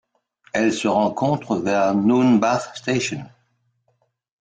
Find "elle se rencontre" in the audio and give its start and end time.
0.51-1.57